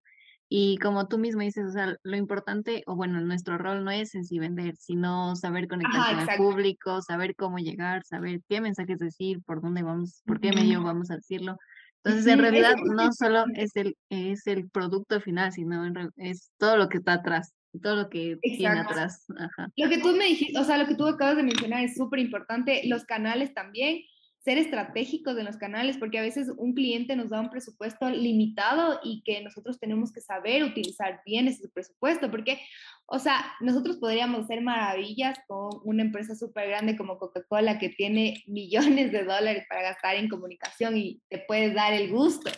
Y 0.48 0.78
como 0.78 1.08
tú 1.08 1.18
mismo 1.18 1.42
dices, 1.42 1.66
o 1.66 1.72
sea, 1.72 1.96
lo 2.04 2.16
importante, 2.16 2.84
o 2.86 2.94
bueno, 2.94 3.20
nuestro 3.20 3.58
rol 3.58 3.84
no 3.84 3.90
es 3.90 4.14
en 4.14 4.24
sí 4.24 4.38
vender, 4.38 4.76
sino 4.76 5.34
saber 5.34 5.66
conectar 5.66 6.14
con 6.14 6.28
el 6.28 6.36
público, 6.36 7.02
saber 7.02 7.34
cómo 7.34 7.58
llegar, 7.58 8.04
saber 8.04 8.40
qué 8.48 8.60
mensajes 8.60 9.00
decir, 9.00 9.42
por 9.42 9.60
dónde 9.60 9.82
vamos, 9.82 10.22
por 10.24 10.40
qué 10.40 10.52
medio 10.52 10.82
vamos 10.84 11.10
a 11.10 11.16
decirlo. 11.16 11.58
Entonces, 12.04 12.32
en 12.32 12.38
realidad, 12.38 12.76
no 12.84 13.12
solo 13.12 13.44
es 13.54 13.74
el, 13.74 13.96
es 14.08 14.46
el 14.46 14.70
producto 14.70 15.20
final, 15.20 15.52
sino 15.52 15.84
es 16.14 16.52
todo 16.58 16.76
lo 16.76 16.88
que 16.88 16.98
está 16.98 17.14
atrás, 17.14 17.52
todo 17.82 17.96
lo 17.96 18.08
que 18.08 18.38
tiene 18.40 18.78
atrás. 18.78 19.26
Lo 19.74 19.88
que 19.88 19.98
tú 19.98 20.14
me 20.16 20.26
dijiste, 20.26 20.56
o 20.60 20.62
sea, 20.62 20.78
lo 20.78 20.86
que 20.86 20.94
tú 20.94 21.08
acabas 21.08 21.36
de 21.36 21.42
mencionar 21.42 21.82
es 21.82 21.96
súper 21.96 22.20
importante, 22.20 22.82
los 22.86 23.04
canales 23.04 23.52
también 23.52 24.02
ser 24.46 24.58
estratégicos 24.58 25.36
en 25.36 25.44
los 25.44 25.56
canales, 25.56 25.98
porque 25.98 26.20
a 26.20 26.22
veces 26.22 26.52
un 26.56 26.72
cliente 26.72 27.16
nos 27.16 27.30
da 27.30 27.40
un 27.40 27.50
presupuesto 27.50 28.08
limitado 28.08 29.00
y 29.02 29.20
que 29.24 29.42
nosotros 29.42 29.80
tenemos 29.80 30.12
que 30.12 30.20
saber 30.20 30.62
utilizar 30.62 31.20
bien 31.26 31.48
ese 31.48 31.68
presupuesto, 31.68 32.30
porque, 32.30 32.60
o 33.06 33.18
sea, 33.18 33.44
nosotros 33.58 33.96
podríamos 33.96 34.44
hacer 34.44 34.60
maravillas 34.60 35.36
con 35.48 35.70
una 35.82 36.04
empresa 36.04 36.36
súper 36.36 36.68
grande 36.68 36.96
como 36.96 37.18
Coca-Cola 37.18 37.80
que 37.80 37.88
tiene 37.88 38.40
millones 38.46 39.10
de 39.10 39.24
dólares 39.24 39.66
para 39.68 39.82
gastar 39.82 40.14
en 40.14 40.28
comunicación 40.28 40.96
y 40.96 41.20
te 41.28 41.38
puedes 41.38 41.74
dar 41.74 41.92
el 41.92 42.12
gusto. 42.12 42.52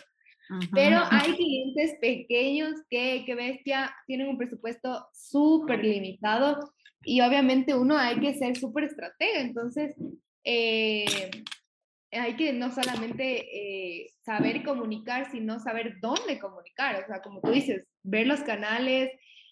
Pero 0.71 0.99
hay 1.09 1.33
clientes 1.33 1.95
pequeños 1.99 2.75
que, 2.91 3.23
que 3.25 3.33
bestia, 3.33 3.95
tienen 4.05 4.27
un 4.27 4.37
presupuesto 4.37 5.07
súper 5.11 5.83
limitado 5.83 6.71
y 7.01 7.21
obviamente 7.21 7.73
uno 7.73 7.97
hay 7.97 8.19
que 8.19 8.35
ser 8.35 8.55
súper 8.55 8.83
estratega. 8.83 9.41
Entonces, 9.41 9.95
eh, 10.43 11.05
hay 12.11 12.35
que 12.35 12.53
no 12.53 12.71
solamente 12.71 13.45
eh, 14.01 14.07
saber 14.21 14.63
comunicar, 14.63 15.29
sino 15.31 15.59
saber 15.59 15.97
dónde 16.01 16.39
comunicar. 16.39 17.03
O 17.03 17.07
sea, 17.07 17.21
como 17.21 17.41
tú 17.41 17.51
dices, 17.51 17.85
ver 18.03 18.27
los 18.27 18.41
canales, 18.41 19.11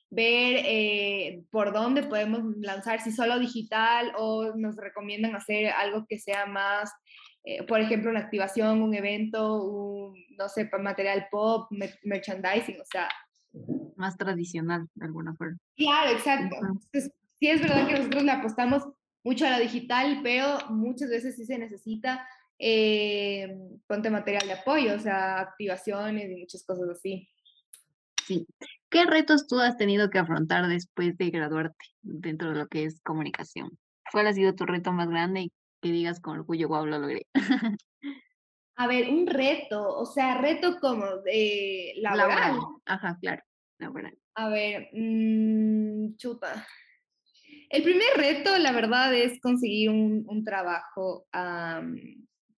ver 0.10 0.62
eh, 0.66 1.44
por 1.52 1.74
dónde 1.74 2.04
podemos 2.04 2.42
lanzar, 2.58 3.02
si 3.02 3.12
solo 3.12 3.40
digital 3.40 4.14
o 4.18 4.56
nos 4.56 4.76
recomiendan 4.76 5.36
hacer 5.36 5.68
algo 5.68 6.06
que 6.08 6.18
sea 6.18 6.46
más, 6.46 6.92
eh, 7.44 7.64
por 7.64 7.80
ejemplo, 7.80 8.10
una 8.10 8.22
activación, 8.22 8.82
un 8.82 8.94
evento, 8.94 9.64
un, 9.64 10.16
no 10.38 10.50
sé, 10.50 10.70
material 10.82 11.28
pop, 11.30 11.70
merchandising, 12.04 12.82
o 12.82 12.86
sea. 12.86 13.10
Más 13.96 14.18
tradicional, 14.18 14.88
de 14.96 15.06
alguna 15.06 15.36
forma. 15.36 15.58
Claro, 15.76 16.12
exacto. 16.12 16.56
Entonces, 16.56 17.12
sí 17.40 17.50
es 17.50 17.62
verdad 17.62 17.88
que 17.88 17.94
nosotros 17.94 18.24
le 18.24 18.32
apostamos 18.32 18.84
mucho 19.24 19.46
a 19.46 19.58
lo 19.58 19.60
digital, 19.60 20.22
pero 20.24 20.58
muchas 20.70 21.10
veces 21.10 21.36
sí 21.36 21.46
se 21.46 21.58
necesita 21.58 22.28
eh, 22.60 23.56
ponte 23.88 24.10
material 24.10 24.48
de 24.48 24.54
apoyo, 24.54 24.96
o 24.96 25.00
sea, 25.00 25.40
activaciones 25.40 26.30
y 26.30 26.36
muchas 26.36 26.64
cosas 26.66 26.90
así. 26.90 27.30
Sí. 28.26 28.46
¿Qué 28.90 29.06
retos 29.06 29.48
tú 29.48 29.60
has 29.60 29.78
tenido 29.78 30.10
que 30.10 30.20
afrontar 30.20 30.68
después 30.68 31.18
de 31.18 31.30
graduarte 31.30 31.86
dentro 32.02 32.50
de 32.50 32.56
lo 32.56 32.68
que 32.68 32.86
es 32.86 33.02
comunicación? 33.02 33.78
¿Cuál 34.12 34.28
ha 34.28 34.34
sido 34.34 34.56
tu 34.56 34.66
reto 34.66 34.92
más 34.94 35.10
grande 35.10 35.42
y 35.42 35.52
que 35.82 35.92
digas 35.92 36.20
con 36.20 36.40
orgullo, 36.40 36.70
wow, 36.70 36.86
lo 36.86 37.00
logré? 37.00 37.28
A 38.76 38.88
ver, 38.88 39.10
un 39.10 39.28
reto, 39.28 39.98
o 39.98 40.06
sea, 40.06 40.38
reto 40.38 40.80
como 40.80 41.18
de 41.18 41.94
laboral. 41.98 42.60
Ajá, 42.86 43.18
claro, 43.20 43.44
laboral. 43.80 44.18
A 44.36 44.50
ver, 44.50 44.90
mmm, 44.94 46.16
chuta. 46.16 46.66
El 47.70 47.84
primer 47.84 48.08
reto, 48.16 48.58
la 48.58 48.72
verdad, 48.72 49.14
es 49.14 49.42
conseguir 49.42 49.90
un, 49.90 50.24
un 50.28 50.44
trabajo 50.44 51.28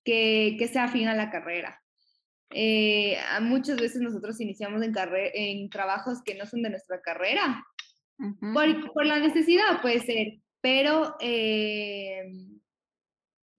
que, 0.04 0.56
que 0.58 0.68
sea 0.68 0.86
afín 0.86 1.08
a 1.08 1.16
la 1.16 1.30
carrera. 1.30 1.82
Eh, 2.52 3.18
muchas 3.42 3.80
veces 3.80 4.02
nosotros 4.02 4.42
iniciamos 4.42 4.82
en, 4.82 4.94
en 5.34 5.70
trabajos 5.70 6.24
que 6.24 6.36
no 6.36 6.46
son 6.46 6.64
de 6.64 6.72
nuestra 6.72 7.02
carrera, 7.02 7.64
por, 8.54 8.94
por, 8.94 9.06
la 9.06 9.20
necesidad 9.20 9.82
puede 9.82 10.02
ser, 10.02 10.40
pero 10.60 11.16
eh, 11.22 12.34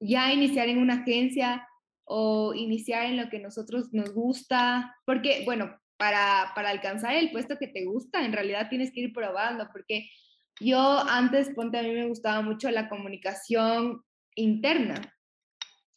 ya 0.00 0.32
iniciar 0.34 0.68
en 0.68 0.78
una 0.78 1.02
agencia 1.02 1.66
o 2.04 2.52
iniciar 2.54 3.06
en 3.06 3.16
lo 3.16 3.30
que 3.30 3.38
nosotros 3.38 3.88
nos 3.92 4.12
gusta, 4.12 4.94
porque 5.06 5.44
bueno, 5.46 5.80
para, 5.96 6.52
para 6.54 6.70
alcanzar 6.70 7.14
el 7.14 7.30
puesto 7.30 7.56
que 7.58 7.68
te 7.68 7.84
gusta, 7.84 8.24
en 8.24 8.32
realidad 8.32 8.68
tienes 8.68 8.92
que 8.92 9.00
ir 9.00 9.12
probando, 9.12 9.68
porque 9.72 10.10
yo 10.58 10.98
antes, 11.08 11.50
ponte, 11.54 11.78
a 11.78 11.82
mí 11.82 11.92
me 11.92 12.08
gustaba 12.08 12.42
mucho 12.42 12.70
la 12.70 12.88
comunicación 12.88 14.02
interna. 14.34 15.00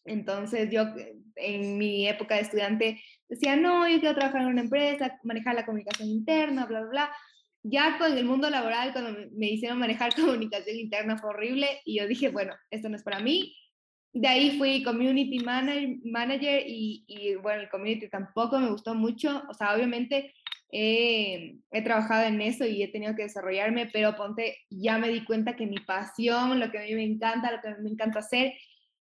Entonces 0.05 0.69
yo 0.72 0.86
en 1.36 1.77
mi 1.77 2.07
época 2.07 2.36
de 2.36 2.41
estudiante 2.41 3.01
decía, 3.27 3.55
no, 3.55 3.88
yo 3.88 4.00
quiero 4.00 4.15
trabajar 4.15 4.41
en 4.41 4.48
una 4.48 4.62
empresa, 4.62 5.19
manejar 5.24 5.55
la 5.55 5.65
comunicación 5.65 6.10
interna, 6.10 6.65
bla, 6.65 6.81
bla, 6.81 6.89
bla. 6.89 7.12
Ya 7.63 7.98
con 7.98 8.17
el 8.17 8.25
mundo 8.25 8.50
laboral, 8.50 8.91
cuando 8.91 9.17
me 9.36 9.50
hicieron 9.50 9.79
manejar 9.79 10.13
comunicación 10.15 10.77
interna 10.77 11.17
fue 11.17 11.29
horrible 11.29 11.67
y 11.86 12.00
yo 12.00 12.07
dije, 12.07 12.29
bueno, 12.29 12.53
esto 12.69 12.89
no 12.89 12.95
es 12.95 13.03
para 13.03 13.19
mí. 13.19 13.55
De 14.12 14.27
ahí 14.27 14.57
fui 14.60 14.83
community 14.83 15.39
manager, 15.39 16.63
y, 16.67 17.36
bueno, 17.41 17.62
el 17.62 17.69
community 17.69 18.10
tampoco 18.10 18.60
me 18.60 18.69
gustó 18.69 18.93
mucho. 18.93 19.41
O 19.50 19.55
sea, 19.55 19.74
obviamente 19.74 20.36
he, 20.69 21.55
he, 21.72 21.81
trabajado 21.81 22.27
en 22.27 22.39
eso 22.39 22.63
y 22.63 22.83
he 22.83 22.89
tenido 22.89 23.15
que 23.15 23.24
desarrollarme, 23.24 23.89
pero 23.91 24.15
ponte, 24.15 24.57
ya 24.69 25.00
me 25.00 25.10
di 25.10 25.25
cuenta 25.25 25.55
que 25.55 25.65
mi 25.65 25.79
pasión, 25.79 26.60
lo 26.60 26.69
que 26.69 26.77
a 26.77 26.83
mí 26.83 26.93
me 26.93 27.03
encanta, 27.03 27.51
lo 27.51 27.60
que 27.60 27.69
a 27.69 27.72
mí 27.72 27.83
me 27.86 27.89
encanta 27.89 28.19
hacer, 28.19 28.53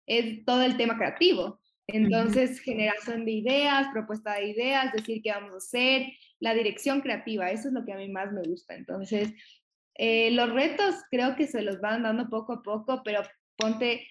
es 0.09 0.43
todo 0.43 0.63
el 0.63 0.75
tema 0.75 0.97
creativo. 0.97 1.59
Entonces, 1.87 2.59
generación 2.59 3.25
de 3.25 3.31
ideas, 3.31 3.87
propuesta 3.93 4.35
de 4.35 4.49
ideas, 4.49 4.91
decir 4.91 5.21
qué 5.23 5.31
vamos 5.31 5.53
a 5.53 5.57
hacer, 5.57 6.07
la 6.39 6.53
dirección 6.53 7.01
creativa, 7.01 7.49
eso 7.49 7.69
es 7.69 7.73
lo 7.73 7.85
que 7.85 7.93
a 7.93 7.97
mí 7.97 8.09
más 8.09 8.31
me 8.31 8.41
gusta. 8.43 8.75
Entonces, 8.75 9.33
eh, 9.95 10.31
los 10.31 10.51
retos 10.51 10.95
creo 11.09 11.35
que 11.35 11.47
se 11.47 11.61
los 11.61 11.79
van 11.79 12.03
dando 12.03 12.29
poco 12.29 12.53
a 12.53 12.63
poco, 12.63 13.01
pero 13.03 13.21
ponte 13.55 14.07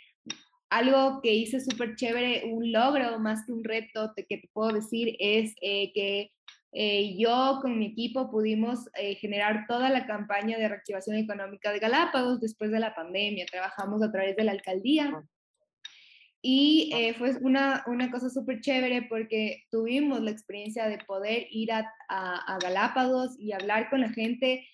algo 0.71 1.21
que 1.23 1.33
hice 1.33 1.61
súper 1.61 1.97
chévere, 1.97 2.45
un 2.47 2.73
logro 2.73 3.19
más 3.19 3.45
que 3.45 3.53
un 3.53 3.65
reto 3.65 4.13
que 4.17 4.25
te 4.25 4.51
puedo 4.53 4.73
decir 4.73 5.17
es 5.19 5.55
eh, 5.63 5.93
que 5.93 6.31
eh, 6.73 7.17
yo 7.17 7.61
con 7.63 7.79
mi 7.79 7.87
equipo 7.87 8.31
pudimos 8.31 8.91
generar 9.19 9.67
toda 9.67 9.89
la 9.89 10.07
campaña 10.07 10.59
de 10.59 10.69
reactivación 10.69 11.17
económica 11.17 11.73
de 11.73 11.79
Galápagos 11.79 12.41
después 12.41 12.71
de 12.71 12.81
la 12.81 12.95
pandemia. 12.95 13.47
Trabajamos 13.47 14.03
a 14.03 14.13
través 14.13 14.37
de 14.37 14.45
la 14.45 14.53
alcaldía 14.53 15.25
y 16.41 16.91
eh, 16.95 17.15
fue 17.15 17.37
una, 17.41 17.83
una 17.87 18.11
cosa 18.11 18.31
súper 18.31 18.61
chévere 18.61 19.03
porque 19.03 19.65
tuvimos 19.71 20.21
la 20.21 20.31
experiencia 20.31 20.87
de 20.89 20.99
poder 20.99 21.49
ir 21.51 21.73
a, 21.73 21.93
a, 22.09 22.59
Galápagos 22.63 23.37
y 23.39 23.53
hablar 23.53 23.91
con 23.91 24.01
la 24.01 24.11
gente 24.11 24.67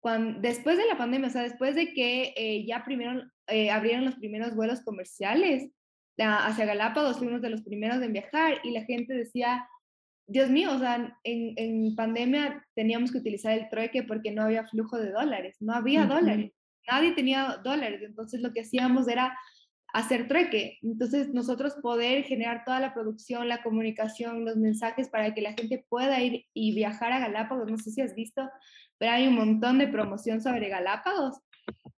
cuando, 0.00 0.40
después 0.40 0.76
de 0.76 0.86
la 0.86 0.98
pandemia, 0.98 1.28
o 1.28 1.30
sea, 1.30 1.42
después 1.42 1.76
de 1.76 1.92
que 1.92 2.34
eh, 2.36 2.64
ya 2.66 2.84
primero 2.84 3.22
eh, 3.46 3.70
abrieron 3.70 4.04
los 4.04 4.16
primeros 4.16 4.56
vuelos 4.56 4.80
comerciales 4.80 5.70
hacia 6.20 6.66
Galápagos, 6.66 7.18
fuimos 7.18 7.42
de 7.42 7.50
los 7.50 7.62
primeros 7.62 8.02
en 8.02 8.12
viajar 8.12 8.60
y 8.64 8.72
la 8.72 8.84
gente 8.84 9.14
decía, 9.14 9.68
Dios 10.26 10.50
mío, 10.50 10.72
o 10.74 10.78
sea, 10.80 11.16
en, 11.22 11.54
en 11.56 11.94
pandemia 11.94 12.66
teníamos 12.74 13.12
que 13.12 13.18
utilizar 13.18 13.56
el 13.56 13.68
trueque 13.68 14.02
porque 14.02 14.32
no 14.32 14.42
había 14.42 14.66
flujo 14.66 14.98
de 14.98 15.12
dólares, 15.12 15.56
no 15.60 15.74
había 15.74 16.06
dólares, 16.06 16.52
nadie 16.90 17.12
tenía 17.12 17.60
dólares, 17.62 18.02
entonces 18.02 18.40
lo 18.40 18.52
que 18.52 18.62
hacíamos 18.62 19.06
era 19.06 19.32
hacer 19.92 20.28
trueque. 20.28 20.78
Entonces, 20.82 21.28
nosotros 21.32 21.74
poder 21.82 22.24
generar 22.24 22.64
toda 22.64 22.80
la 22.80 22.94
producción, 22.94 23.48
la 23.48 23.62
comunicación, 23.62 24.44
los 24.44 24.56
mensajes 24.56 25.08
para 25.08 25.34
que 25.34 25.40
la 25.40 25.54
gente 25.54 25.84
pueda 25.88 26.22
ir 26.22 26.44
y 26.52 26.74
viajar 26.74 27.12
a 27.12 27.20
Galápagos. 27.20 27.70
No 27.70 27.78
sé 27.78 27.90
si 27.90 28.00
has 28.00 28.14
visto, 28.14 28.48
pero 28.98 29.12
hay 29.12 29.28
un 29.28 29.34
montón 29.34 29.78
de 29.78 29.88
promoción 29.88 30.40
sobre 30.42 30.68
Galápagos. 30.68 31.40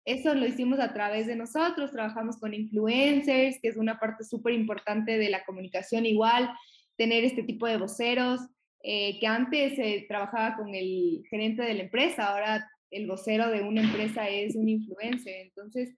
Eso 0.04 0.35
lo 0.35 0.47
hicimos 0.47 0.80
a 0.80 0.95
través 0.95 1.26
de 1.26 1.37
nosotros, 1.37 1.92
trabajamos 1.92 2.38
con 2.38 2.54
influencers, 2.54 3.59
que 3.61 3.68
es 3.68 3.76
una 3.76 3.99
parte 3.99 4.25
súper 4.25 4.54
importante 4.54 5.18
de 5.18 5.28
la 5.28 5.45
comunicación 5.45 6.07
igual, 6.07 6.50
tener 6.97 7.25
este 7.25 7.42
tipo 7.42 7.66
de 7.66 7.76
voceros, 7.76 8.40
eh, 8.83 9.18
que 9.21 9.26
antes 9.26 9.78
trabajaba 10.09 10.57
con 10.57 10.75
el 10.75 11.23
gerente 11.28 11.62
de 11.62 11.75
la 11.75 11.83
empresa, 11.83 12.28
ahora 12.28 12.66
el 12.90 13.07
vocero 13.07 13.50
de 13.50 13.62
una 13.62 13.83
empresa 13.83 14.28
es 14.28 14.57
un 14.57 14.68
influencer. 14.68 15.35
Entonces, 15.42 15.95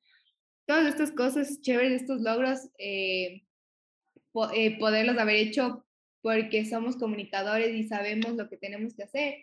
todas 0.71 0.87
estas 0.87 1.11
cosas 1.11 1.61
chéveres, 1.62 2.03
estos 2.03 2.21
logros, 2.21 2.61
eh, 2.79 3.43
eh, 4.55 4.79
poderlos 4.79 5.19
haber 5.19 5.35
hecho 5.35 5.85
porque 6.23 6.65
somos 6.65 6.97
comunicadores 6.97 7.75
y 7.75 7.89
sabemos 7.89 8.37
lo 8.37 8.49
que 8.49 8.57
tenemos 8.57 8.95
que 8.95 9.03
hacer. 9.03 9.35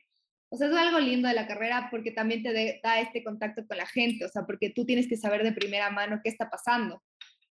O 0.47 0.55
sea, 0.55 0.69
es 0.69 0.73
algo 0.73 1.01
lindo 1.01 1.27
de 1.27 1.33
la 1.33 1.45
carrera 1.45 1.89
porque 1.91 2.11
también 2.11 2.43
te 2.43 2.79
da 2.81 3.01
este 3.01 3.25
contacto 3.25 3.67
con 3.67 3.75
la 3.75 3.87
gente, 3.87 4.23
o 4.23 4.29
sea, 4.29 4.45
porque 4.45 4.69
tú 4.69 4.85
tienes 4.85 5.09
que 5.09 5.17
saber 5.17 5.43
de 5.43 5.51
primera 5.51 5.89
mano 5.89 6.21
qué 6.23 6.29
está 6.29 6.49
pasando. 6.49 7.03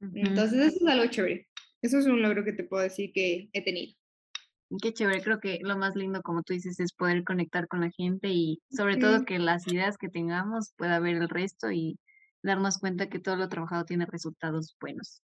Entonces, 0.01 0.73
eso 0.73 0.77
es 0.83 0.91
algo 0.91 1.05
chévere. 1.05 1.47
Eso 1.83 1.99
es 1.99 2.07
un 2.07 2.23
logro 2.23 2.43
que 2.43 2.53
te 2.53 2.63
puedo 2.63 2.81
decir 2.81 3.11
que 3.13 3.49
he 3.53 3.63
tenido. 3.63 3.93
Qué 4.81 4.93
chévere, 4.93 5.21
creo 5.21 5.39
que 5.39 5.59
lo 5.61 5.77
más 5.77 5.95
lindo, 5.95 6.23
como 6.23 6.41
tú 6.41 6.53
dices, 6.53 6.79
es 6.79 6.91
poder 6.91 7.23
conectar 7.23 7.67
con 7.67 7.81
la 7.81 7.91
gente 7.91 8.29
y 8.29 8.63
sobre 8.71 8.97
todo 8.97 9.25
que 9.25 9.37
las 9.37 9.67
ideas 9.71 9.99
que 9.99 10.09
tengamos 10.09 10.73
pueda 10.75 10.99
ver 10.99 11.17
el 11.17 11.29
resto 11.29 11.71
y 11.71 11.99
darnos 12.43 12.77
cuenta 12.77 13.09
que 13.09 13.19
todo 13.19 13.35
lo 13.35 13.49
trabajado 13.49 13.85
tiene 13.85 14.05
resultados 14.05 14.75
buenos. 14.79 15.21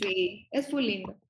Sí, 0.00 0.48
es 0.50 0.72
muy 0.72 0.86
lindo. 0.86 1.20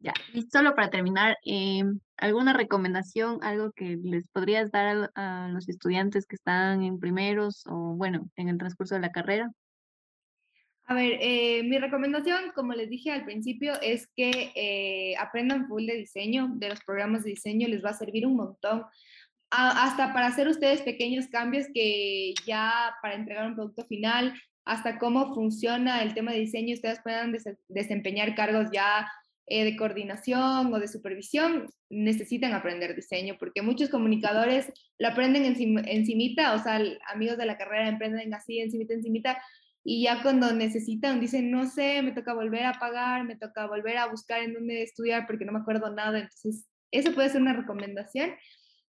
Ya, 0.00 0.14
y 0.32 0.42
solo 0.42 0.74
para 0.76 0.90
terminar, 0.90 1.36
em, 1.44 1.98
¿alguna 2.16 2.52
recomendación, 2.52 3.40
algo 3.42 3.72
que 3.72 3.98
les 4.02 4.28
podrías 4.28 4.70
dar 4.70 5.10
a, 5.14 5.46
a 5.46 5.48
los 5.48 5.68
estudiantes 5.68 6.26
que 6.26 6.36
están 6.36 6.82
en 6.84 7.00
primeros 7.00 7.64
o 7.66 7.94
bueno, 7.96 8.30
en 8.36 8.48
el 8.48 8.58
transcurso 8.58 8.94
de 8.94 9.00
la 9.00 9.10
carrera? 9.10 9.50
A 10.90 10.94
ver, 10.94 11.18
eh, 11.20 11.62
mi 11.64 11.76
recomendación, 11.76 12.52
como 12.54 12.72
les 12.72 12.88
dije 12.88 13.10
al 13.10 13.26
principio, 13.26 13.74
es 13.82 14.08
que 14.16 14.52
eh, 14.54 15.14
aprendan 15.18 15.68
full 15.68 15.84
de 15.84 15.96
diseño, 15.96 16.48
de 16.54 16.70
los 16.70 16.80
programas 16.82 17.24
de 17.24 17.30
diseño, 17.30 17.68
les 17.68 17.84
va 17.84 17.90
a 17.90 17.94
servir 17.94 18.26
un 18.26 18.36
montón. 18.36 18.84
Hasta 19.50 20.12
para 20.12 20.26
hacer 20.26 20.48
ustedes 20.48 20.82
pequeños 20.82 21.26
cambios 21.28 21.66
que 21.72 22.34
ya 22.46 22.94
para 23.02 23.14
entregar 23.14 23.46
un 23.46 23.54
producto 23.54 23.84
final, 23.86 24.34
hasta 24.64 24.98
cómo 24.98 25.34
funciona 25.34 26.02
el 26.02 26.14
tema 26.14 26.32
de 26.32 26.40
diseño, 26.40 26.74
ustedes 26.74 27.00
puedan 27.02 27.34
desempeñar 27.68 28.34
cargos 28.34 28.68
ya 28.72 29.08
eh, 29.46 29.64
de 29.64 29.76
coordinación 29.76 30.72
o 30.72 30.78
de 30.78 30.88
supervisión, 30.88 31.66
necesitan 31.88 32.52
aprender 32.52 32.94
diseño, 32.94 33.36
porque 33.38 33.62
muchos 33.62 33.88
comunicadores 33.88 34.70
lo 34.98 35.08
aprenden 35.08 35.46
encimita, 35.46 36.54
o 36.54 36.62
sea, 36.62 36.82
amigos 37.10 37.38
de 37.38 37.46
la 37.46 37.56
carrera 37.56 37.88
emprenden 37.88 38.34
así, 38.34 38.60
encimita, 38.60 38.92
encimita, 38.92 39.38
y 39.82 40.02
ya 40.02 40.20
cuando 40.22 40.52
necesitan, 40.52 41.18
dicen, 41.18 41.50
no 41.50 41.64
sé, 41.64 42.02
me 42.02 42.12
toca 42.12 42.34
volver 42.34 42.66
a 42.66 42.74
pagar, 42.74 43.24
me 43.24 43.36
toca 43.36 43.66
volver 43.66 43.96
a 43.96 44.08
buscar 44.08 44.42
en 44.42 44.52
dónde 44.52 44.82
estudiar 44.82 45.26
porque 45.26 45.46
no 45.46 45.52
me 45.52 45.60
acuerdo 45.60 45.90
nada. 45.90 46.18
Entonces, 46.18 46.66
eso 46.90 47.14
puede 47.14 47.30
ser 47.30 47.40
una 47.40 47.54
recomendación. 47.54 48.32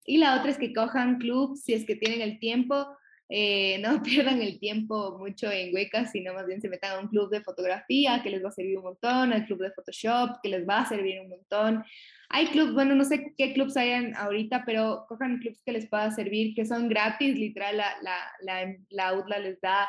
Y 0.09 0.17
la 0.17 0.39
otra 0.39 0.51
es 0.51 0.57
que 0.57 0.73
cojan 0.73 1.19
clubs 1.19 1.65
si 1.65 1.75
es 1.75 1.85
que 1.85 1.95
tienen 1.95 2.23
el 2.23 2.39
tiempo, 2.39 2.97
eh, 3.29 3.79
no 3.83 4.03
pierdan 4.03 4.41
el 4.41 4.59
tiempo 4.59 5.19
mucho 5.19 5.51
en 5.51 5.75
huecas, 5.75 6.13
sino 6.13 6.33
más 6.33 6.47
bien 6.47 6.63
se 6.63 6.71
metan 6.71 6.93
a 6.93 7.01
un 7.01 7.09
club 7.09 7.29
de 7.29 7.43
fotografía 7.43 8.23
que 8.23 8.31
les 8.31 8.43
va 8.43 8.49
a 8.49 8.53
servir 8.53 8.79
un 8.79 8.85
montón, 8.85 9.35
al 9.35 9.45
club 9.45 9.61
de 9.61 9.71
Photoshop 9.71 10.41
que 10.43 10.49
les 10.49 10.67
va 10.67 10.81
a 10.81 10.89
servir 10.89 11.21
un 11.21 11.29
montón. 11.29 11.85
Hay 12.31 12.47
clubs, 12.47 12.73
bueno, 12.73 12.95
no 12.95 13.05
sé 13.05 13.35
qué 13.37 13.53
clubs 13.53 13.77
hayan 13.77 14.15
ahorita, 14.17 14.65
pero 14.65 15.05
cojan 15.09 15.41
clubs 15.41 15.63
que 15.63 15.73
les 15.73 15.87
pueda 15.87 16.11
servir, 16.11 16.55
que 16.55 16.65
son 16.65 16.89
gratis, 16.89 17.39
literal, 17.39 17.77
la, 17.77 17.93
la, 18.01 18.17
la, 18.41 18.75
la 18.89 19.15
UDLA 19.15 19.39
les 19.41 19.61
da 19.61 19.89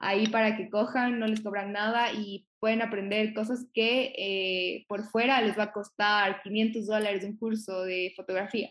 ahí 0.00 0.26
para 0.28 0.56
que 0.56 0.68
cojan, 0.68 1.20
no 1.20 1.28
les 1.28 1.42
cobran 1.42 1.72
nada 1.72 2.12
y 2.12 2.48
pueden 2.58 2.82
aprender 2.82 3.34
cosas 3.34 3.66
que 3.72 4.14
eh, 4.16 4.84
por 4.88 5.04
fuera 5.10 5.40
les 5.42 5.56
va 5.56 5.64
a 5.64 5.72
costar 5.72 6.42
500 6.42 6.86
dólares 6.86 7.24
un 7.24 7.36
curso 7.36 7.84
de 7.84 8.12
fotografía. 8.16 8.70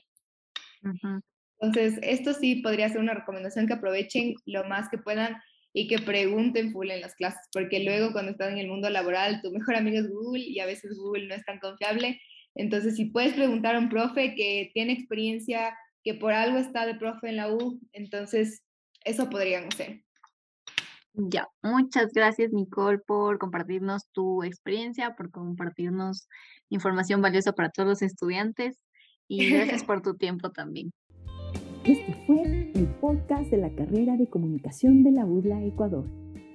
Entonces, 1.60 2.00
esto 2.02 2.34
sí 2.34 2.58
podría 2.58 2.90
ser 2.90 3.00
una 3.02 3.14
recomendación 3.14 3.68
que 3.68 3.74
aprovechen 3.74 4.36
lo 4.46 4.64
más 4.66 4.90
que 4.90 4.98
puedan 4.98 5.38
y 5.74 5.88
que 5.88 6.00
pregunten 6.00 6.72
full 6.72 6.90
en 6.90 7.02
las 7.02 7.16
clases, 7.16 7.42
porque 7.52 7.84
luego 7.84 8.12
cuando 8.12 8.32
estás 8.32 8.52
en 8.52 8.58
el 8.58 8.68
mundo 8.68 8.90
laboral, 8.90 9.42
tu 9.42 9.52
mejor 9.52 9.76
amigo 9.76 10.00
es 10.00 10.10
Google 10.10 10.44
y 10.44 10.60
a 10.60 10.66
veces 10.66 10.98
Google 10.98 11.28
no 11.28 11.36
es 11.36 11.46
tan 11.46 11.60
confiable. 11.60 12.20
Entonces, 12.56 12.96
si 12.96 13.06
puedes 13.06 13.34
preguntar 13.34 13.76
a 13.76 13.80
un 13.80 13.90
profe 13.90 14.34
que 14.36 14.72
tiene 14.74 14.94
experiencia, 14.94 15.78
que 16.04 16.16
por 16.16 16.34
algo 16.34 16.58
está 16.58 16.86
de 16.86 16.96
profe 16.96 17.30
en 17.30 17.36
la 17.36 17.54
U, 17.54 17.80
entonces 17.92 18.64
eso 19.04 19.30
podrían 19.30 19.66
hacer. 19.66 20.02
Ya, 21.14 21.48
muchas 21.62 22.14
gracias 22.14 22.52
Nicole 22.54 23.00
por 23.00 23.40
compartirnos 23.40 24.10
tu 24.12 24.44
experiencia, 24.44 25.16
por 25.16 25.32
compartirnos 25.32 26.28
información 26.70 27.22
valiosa 27.22 27.52
para 27.52 27.70
todos 27.70 27.90
los 27.90 28.02
estudiantes 28.02 28.80
y 29.30 29.50
gracias 29.50 29.84
por 29.86 30.02
tu 30.02 30.16
tiempo 30.16 30.52
también. 30.52 30.92
Este 31.86 32.14
fue 32.28 32.72
el 32.76 32.88
podcast 33.00 33.50
de 33.50 33.58
la 33.58 33.74
carrera 33.74 34.18
de 34.18 34.28
comunicación 34.28 35.04
de 35.04 35.12
la 35.12 35.26
UDLA 35.26 35.64
Ecuador, 35.64 36.06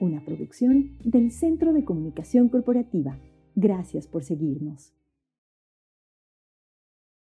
una 0.01 0.23
producción 0.23 0.99
del 1.03 1.31
Centro 1.31 1.73
de 1.73 1.85
Comunicación 1.85 2.51
Corporativa. 2.51 3.19
Gracias 3.55 4.07
por 4.07 4.23
seguirnos. 4.23 4.93